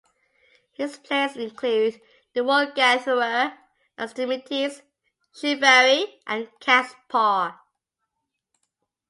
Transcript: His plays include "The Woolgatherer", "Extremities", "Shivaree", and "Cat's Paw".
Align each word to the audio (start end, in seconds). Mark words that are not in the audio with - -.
His 0.73 0.97
plays 0.97 1.37
include 1.37 2.01
"The 2.33 2.41
Woolgatherer", 2.41 3.55
"Extremities", 3.99 4.81
"Shivaree", 5.31 6.07
and 6.25 6.49
"Cat's 6.59 6.95
Paw". 7.07 7.59